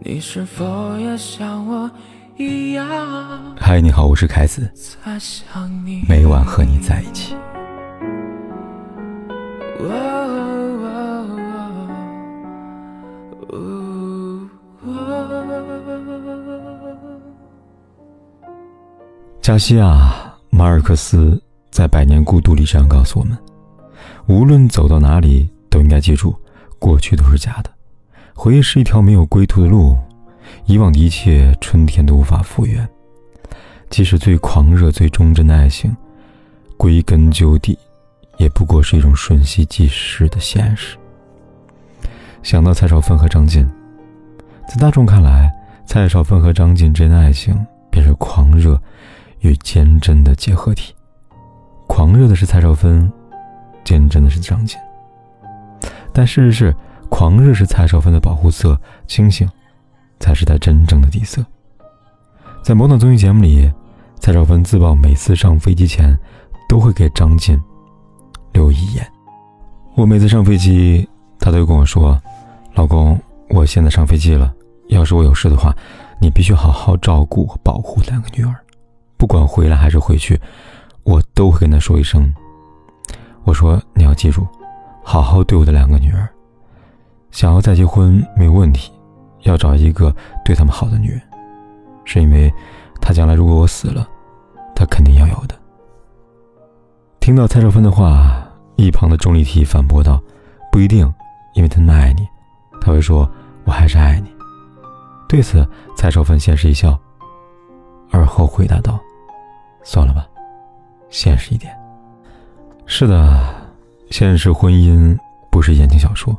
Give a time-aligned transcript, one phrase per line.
[0.00, 1.90] 你是否也像我
[2.36, 2.86] 一样？
[3.58, 4.70] 嗨，你好，我是凯子。
[6.08, 7.34] 每晚和你在一起。
[19.42, 19.84] 加西亚·
[20.50, 23.36] 马尔克斯在《百年孤独》里这样告诉我们：
[24.26, 26.36] 无论走到哪里，都应该记住，
[26.78, 27.70] 过去都是假的。
[28.40, 29.98] 回忆是一条没有归途的路，
[30.66, 32.88] 以往的一切春天都无法复原。
[33.90, 35.94] 即使最狂热、最忠贞的爱情，
[36.76, 37.76] 归根究底，
[38.36, 40.96] 也不过是一种瞬息即逝的现实。
[42.44, 43.68] 想到蔡少芬和张晋，
[44.68, 45.52] 在大众看来，
[45.84, 47.58] 蔡少芬和张晋之间的爱情
[47.90, 48.80] 便是狂热
[49.40, 50.94] 与坚贞的结合体。
[51.88, 53.12] 狂热的是蔡少芬，
[53.82, 54.78] 坚贞的是张晋。
[56.12, 56.72] 但事实是。
[57.08, 59.48] 狂热是蔡少芬的保护色，清醒
[60.20, 61.44] 才是她真正的底色。
[62.62, 63.72] 在某档综艺节目里，
[64.20, 66.16] 蔡少芬自曝每次上飞机前
[66.68, 67.60] 都会给张晋
[68.52, 69.06] 留遗言
[69.96, 72.20] ：“我每次上飞机，他都会跟我说，
[72.74, 74.52] 老公，我现在上飞机了，
[74.88, 75.74] 要是我有事的话，
[76.20, 78.54] 你必须好好照顾和保护两个女儿，
[79.16, 80.38] 不管回来还是回去，
[81.04, 82.32] 我都会跟他说一声。
[83.44, 84.46] 我说你要记住，
[85.02, 86.28] 好好对我的两个女儿。”
[87.30, 88.92] 想要再结婚没有问题，
[89.42, 91.20] 要找一个对他们好的女人，
[92.04, 92.52] 是因为
[93.00, 94.08] 他将来如果我死了，
[94.74, 95.54] 他肯定要有的。
[97.20, 98.42] 听到蔡少芬的话，
[98.76, 100.20] 一旁的钟丽缇反驳道
[100.72, 101.12] ：“不一定，
[101.54, 102.26] 因为他那么爱你，
[102.80, 103.30] 他会说
[103.64, 104.30] 我还是爱你。”
[105.28, 106.98] 对此，蔡少芬先是一笑，
[108.10, 108.98] 而后回答道
[109.84, 110.26] ：“算了吧，
[111.10, 111.76] 现实一点。
[112.86, 113.54] 是的，
[114.10, 115.14] 现实婚姻
[115.50, 116.34] 不是言情小说。”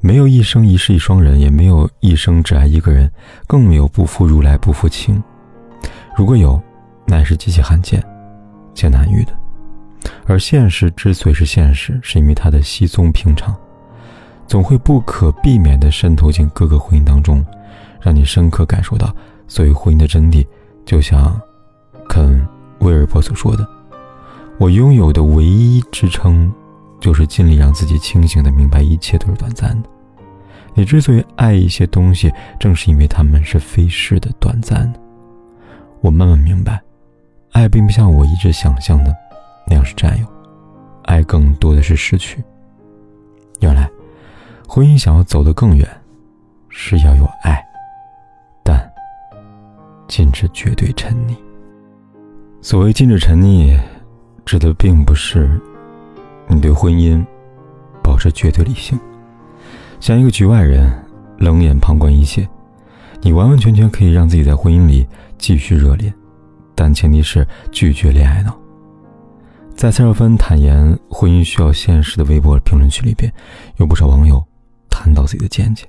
[0.00, 3.10] 没有一生一世一双人，也没有一生只爱一个人，
[3.46, 5.22] 更没有不负如来不负卿。
[6.16, 6.60] 如果有，
[7.06, 8.02] 那也是极其罕见、
[8.74, 9.32] 且难遇的。
[10.26, 13.54] 而现实之所以是现实，是因为它的稀松平常，
[14.46, 17.44] 总会不可避免地渗透进各个婚姻当中，
[18.00, 19.14] 让你深刻感受到
[19.46, 20.46] 所谓婚姻的真谛。
[20.84, 21.40] 就像
[22.08, 22.40] 肯·
[22.80, 23.66] 威尔伯所说的
[24.58, 26.52] ：“我拥有的唯一支撑。”
[27.02, 29.88] 就是尽力让自己清醒的明白，一切都是短暂的。
[30.72, 35.00] 你之所以爱一些东西，正是因为他们是飞逝的、短暂的。
[36.00, 36.80] 我慢慢明白，
[37.50, 39.12] 爱并不像我一直想象的
[39.66, 40.26] 那样是占有，
[41.02, 42.40] 爱更多的是失去。
[43.58, 43.90] 原来，
[44.68, 45.84] 婚姻想要走得更远，
[46.68, 47.60] 是要有爱，
[48.62, 48.80] 但
[50.06, 51.34] 禁止绝对沉溺。
[52.60, 53.76] 所谓禁止沉溺，
[54.46, 55.60] 指的并不是。
[56.54, 57.24] 你对婚姻
[58.02, 58.98] 保持绝对理性，
[60.00, 60.92] 像一个局外人，
[61.38, 62.46] 冷眼旁观一切。
[63.20, 65.06] 你完完全全可以让自己在婚姻里
[65.38, 66.12] 继续热恋，
[66.74, 68.56] 但前提是拒绝恋爱脑。
[69.74, 73.32] 在蔡少芬坦言婚姻需要现实的微博评论区里边，
[73.76, 74.44] 有不少网友
[74.90, 75.86] 谈到自己的见解。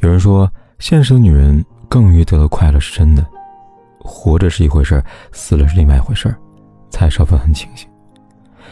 [0.00, 3.24] 有人说，现实的女人更容易得到快乐是真的，
[4.00, 6.34] 活着是一回事死了是另外一回事
[6.90, 7.88] 蔡少芬很清醒。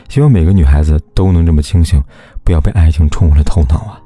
[0.09, 2.03] 希望每个女孩子都能这么清醒，
[2.45, 4.01] 不要被爱情冲昏了头脑啊！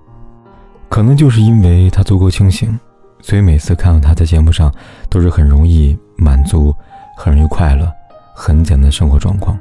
[0.89, 2.79] 可能就是因为她足够清醒，
[3.21, 4.73] 所以每次看到她在节目上，
[5.09, 6.75] 都是很容易满足、
[7.17, 7.91] 很容易快乐、
[8.35, 9.59] 很简单的生活状况，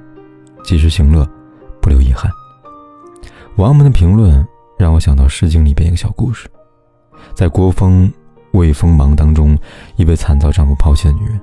[0.63, 1.27] 及时行乐，
[1.81, 2.31] 不留遗憾。
[3.57, 4.45] 网友们的评论
[4.77, 6.49] 让我想到《诗经》里边一个小故事，
[7.35, 8.11] 在国风
[8.51, 9.57] 魏风忙当中，
[9.97, 11.39] 一位惨遭丈夫抛弃的女人。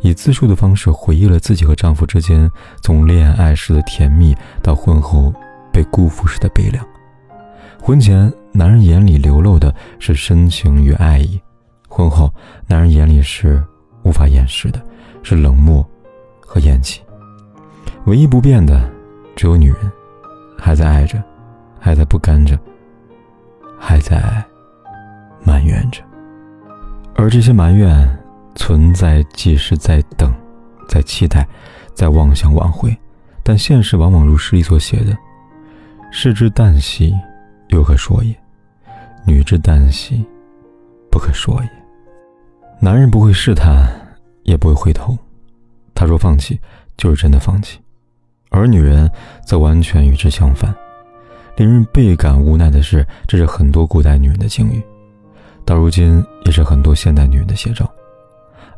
[0.00, 2.50] 以自述的方式回忆了自己和丈夫之间
[2.82, 5.32] 从恋爱时的甜蜜到婚后
[5.72, 6.84] 被辜负时的悲凉。
[7.80, 11.38] 婚前，男人眼里流露的是深情与爱意；
[11.88, 12.32] 婚后，
[12.66, 13.62] 男人眼里是
[14.02, 14.82] 无法掩饰的，
[15.22, 15.86] 是冷漠
[16.40, 17.02] 和厌弃。
[18.06, 18.90] 唯一不变的，
[19.36, 19.90] 只有女人，
[20.58, 21.22] 还在爱着，
[21.78, 22.58] 还在不甘着，
[23.78, 24.42] 还在
[25.44, 26.02] 埋怨着，
[27.14, 28.23] 而这些埋怨。
[28.54, 30.32] 存在即是在等，
[30.88, 31.46] 在期待，
[31.94, 32.96] 在妄想挽回，
[33.42, 35.16] 但现实往往如诗里所写的
[36.12, 37.14] ：“士之旦夕，
[37.68, 38.32] 犹可说也；
[39.26, 40.24] 女之旦夕，
[41.10, 41.70] 不可说也。”
[42.80, 43.88] 男人不会试探，
[44.42, 45.16] 也不会回头。
[45.94, 46.60] 他说放弃，
[46.96, 47.78] 就是真的放弃；
[48.50, 49.10] 而女人
[49.44, 50.74] 则完全与之相反。
[51.56, 54.82] 令人倍感无奈的是，这是很多古代女人的境遇，
[55.64, 57.88] 到如今也是很多现代女人的写照。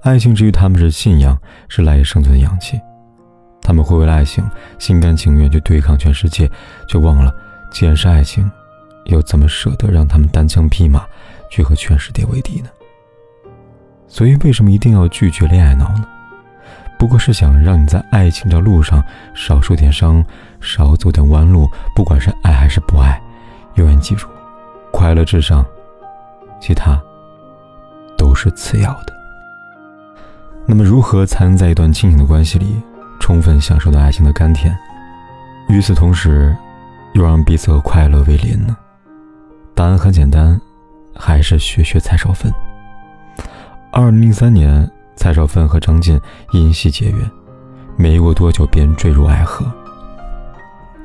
[0.07, 1.37] 爱情之于他们是信仰，
[1.69, 2.81] 是赖以生存的氧气。
[3.61, 4.49] 他们会为了爱情
[4.79, 6.49] 心甘情愿去对抗全世界，
[6.87, 7.35] 却忘了，
[7.73, 8.49] 既然是爱情，
[9.07, 11.05] 又怎么舍得让他们单枪匹马
[11.51, 12.69] 去和全世界为敌呢？
[14.07, 16.07] 所以，为什么一定要拒绝恋爱脑呢？
[16.97, 19.03] 不过是想让你在爱情这路上
[19.35, 20.25] 少受点伤，
[20.61, 21.69] 少走点弯路。
[21.97, 23.21] 不管是爱还是不爱，
[23.75, 24.29] 永远记住，
[24.93, 25.67] 快乐至上，
[26.61, 26.97] 其他
[28.17, 29.16] 都是次要的。
[30.67, 32.83] 那么，如何才能在一段亲情的关系里，
[33.21, 34.77] 充分享受到爱情的甘甜？
[35.69, 36.57] 与此同时，
[37.15, 38.77] 又让彼此和快乐为邻呢？
[39.75, 40.61] 答案很简单，
[41.15, 42.53] 还是学学蔡少芬。
[43.91, 44.91] 二零零三年。
[45.19, 46.21] 蔡少芬和张晋
[46.53, 47.19] 因戏结缘，
[47.97, 49.65] 没过多久便坠入爱河。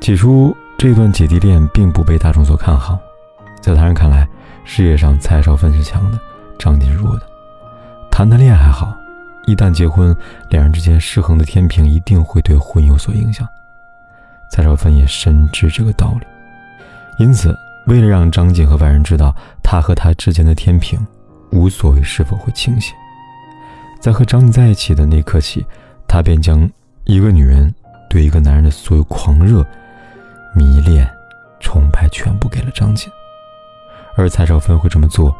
[0.02, 2.98] 起初，这段姐弟恋并不被大众所看好，
[3.62, 4.28] 在他人看来，
[4.64, 6.20] 事业上蔡少芬是强的，
[6.58, 7.22] 张晋是弱的。
[8.10, 8.92] 谈谈恋爱还好，
[9.46, 10.16] 一旦结婚，
[10.50, 13.46] 两人之间失衡的天平一定会对婚姻有所影响。
[14.50, 16.26] 蔡少芬也深知这个道理，
[17.18, 17.56] 因此，
[17.86, 21.04] 为了让张晋和外人知道他和他之间的天平
[21.50, 22.94] 无所谓是否会倾斜。
[24.00, 25.64] 在和张晋在一起的那刻起，
[26.06, 26.70] 他便将
[27.04, 27.74] 一个女人
[28.10, 29.66] 对一个男人的所有狂热、
[30.54, 31.08] 迷恋、
[31.60, 33.10] 崇拜全部给了张晋。
[34.16, 35.34] 而蔡少芬会这么做，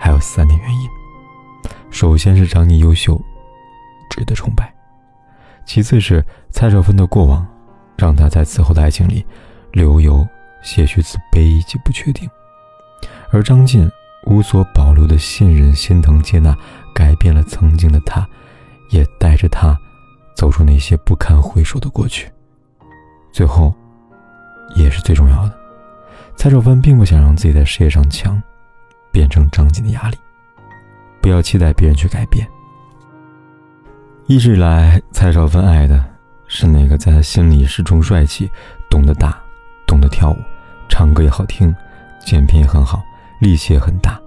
[0.00, 0.88] 还有三点原因：
[1.94, 3.16] 首先是张晋优秀，
[4.10, 4.64] 值得崇拜；
[5.64, 7.46] 其次是蔡少芬的过往，
[7.96, 9.24] 让他在此后的爱情里
[9.70, 10.26] 留有
[10.60, 12.28] 些许自卑以及不确定；
[13.30, 13.88] 而张晋
[14.26, 16.52] 无所保留的信任、心疼、接纳。
[16.92, 18.24] 改变了曾经的他，
[18.90, 19.76] 也带着他
[20.36, 22.30] 走出那些不堪回首的过去。
[23.32, 23.74] 最后，
[24.76, 25.58] 也是最重要的，
[26.36, 28.40] 蔡少芬并不想让自己在事业上强，
[29.10, 30.16] 变成张晋的压力。
[31.24, 32.46] 不要期待别人去改变。
[34.26, 36.04] 一直以来，蔡少芬爱的
[36.46, 38.46] 是那个在他心里始终帅气、
[38.90, 39.34] 懂得打、
[39.86, 40.36] 懂得跳舞、
[40.86, 41.74] 唱歌也好听、
[42.26, 43.02] 剪片也很好、
[43.40, 44.20] 力气也很大，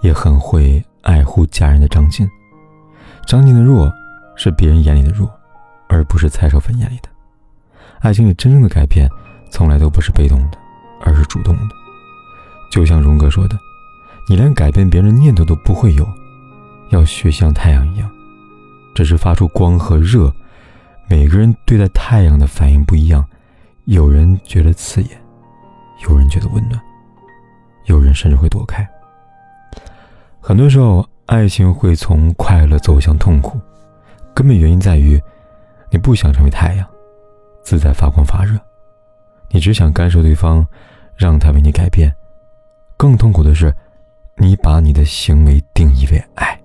[0.00, 0.82] 也很会。
[1.02, 2.28] 爱护家人的张晋，
[3.26, 3.90] 张晋的弱
[4.34, 5.30] 是别人眼里的弱，
[5.86, 7.08] 而不是蔡少芬眼里的。
[8.00, 9.08] 爱情里真正的改变，
[9.50, 10.58] 从来都不是被动的，
[11.02, 11.74] 而是主动的。
[12.72, 13.56] 就像荣哥说的
[14.28, 16.06] ：“你连改变别人念头都不会有，
[16.90, 18.10] 要学像太阳一样，
[18.94, 20.32] 只是发出光和热。
[21.08, 23.24] 每个人对待太阳的反应不一样，
[23.86, 25.10] 有人觉得刺眼，
[26.06, 26.78] 有人觉得温暖，
[27.86, 28.86] 有人甚至会躲开。”
[30.40, 33.60] 很多时候，爱情会从快乐走向痛苦，
[34.34, 35.20] 根本原因在于，
[35.90, 36.86] 你不想成为太阳，
[37.62, 38.58] 自在发光发热，
[39.50, 40.66] 你只想干涉对方，
[41.16, 42.10] 让他为你改变。
[42.96, 43.74] 更痛苦的是，
[44.36, 46.57] 你把你的行为定义为爱。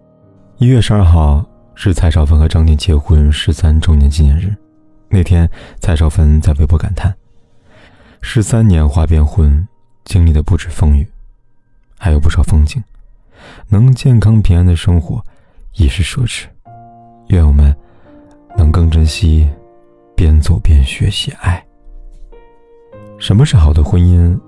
[0.64, 1.46] 一月十二号
[1.76, 4.56] 是蔡少芬和张晋结婚十三周年纪念日，
[5.10, 5.46] 那天，
[5.82, 7.14] 蔡少芬在微博感叹
[8.24, 9.68] ：“十三年花边婚，
[10.06, 11.06] 经历的不止风雨，
[12.00, 12.82] 还有不少风景。”
[13.68, 15.22] 能健康平安的生活，
[15.76, 16.46] 已是奢侈。
[17.28, 17.76] 愿我们
[18.58, 19.46] 能更珍惜，
[20.16, 21.62] 边走边学习爱。
[23.20, 24.40] 什么是好的婚姻？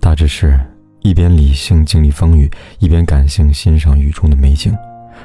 [0.00, 0.58] 大致是
[1.00, 4.74] 一边理性经历风雨，一边感性欣赏雨中的美景。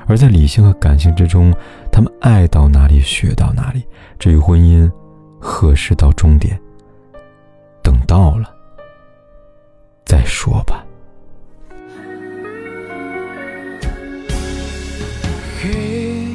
[0.08, 1.54] 而在理性和感性之中，
[1.92, 3.84] 他们爱到哪里学到哪里。
[4.20, 4.92] 至于婚姻
[5.40, 6.60] 何时到终点，
[7.82, 8.50] 等到了
[10.06, 10.86] 再说吧。
[15.62, 16.28] 嘿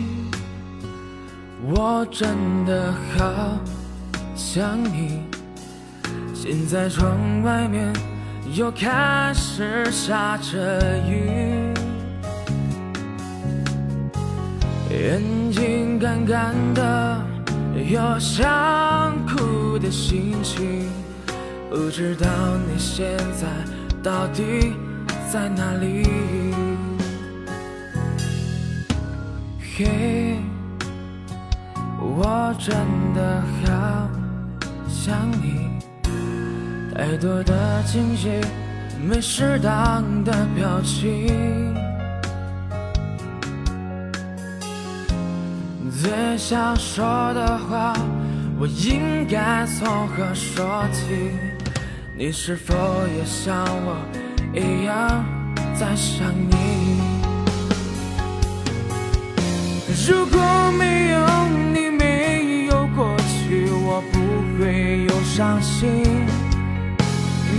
[1.70, 3.58] 我真的好
[4.34, 5.22] 想你。
[6.32, 7.92] 现在窗外面
[8.54, 11.47] 又开始下着雨，
[14.90, 17.22] 眼睛干干的，
[17.90, 20.88] 有想哭的心情。
[21.70, 22.26] 不知道
[22.66, 23.06] 你现
[23.38, 23.46] 在
[24.02, 24.72] 到底
[25.30, 26.06] 在哪里？
[29.76, 30.38] 嘿。
[32.00, 32.74] 我真
[33.14, 34.08] 的好
[34.88, 35.68] 想你，
[36.94, 38.40] 太多的惊喜，
[39.00, 41.74] 没适当的表情，
[45.90, 47.04] 最想说
[47.34, 47.92] 的话，
[48.58, 51.32] 我应该从何说起？
[52.16, 52.74] 你是否
[53.16, 53.96] 也像我
[54.54, 55.24] 一样
[55.74, 57.00] 在想你？
[60.06, 60.38] 如果
[60.78, 61.18] 没有
[61.72, 64.18] 你，没有过去，我不
[64.58, 65.18] 会有。
[65.38, 66.02] 伤心，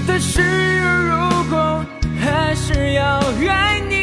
[0.05, 0.41] 但是
[0.81, 1.15] 如
[1.49, 1.85] 果
[2.19, 3.98] 还是要爱你，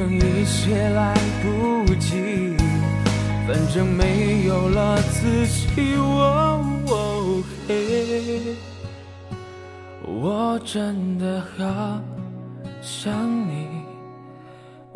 [0.00, 2.56] 正一切来不及，
[3.46, 5.68] 反正没有了自己。
[10.06, 12.00] 我真的好
[12.80, 13.12] 想
[13.46, 13.66] 你，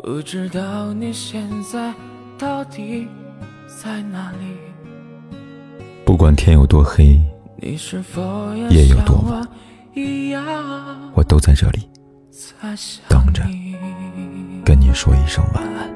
[0.01, 1.93] 不知道你现在
[2.35, 3.07] 到底
[3.67, 4.57] 在哪里。
[6.03, 7.21] 不管天有多黑，
[7.61, 7.77] 夜
[8.87, 9.47] 有多晚，
[11.13, 11.87] 我都在这里
[13.07, 13.43] 等着，
[14.65, 15.93] 跟你说一声晚安。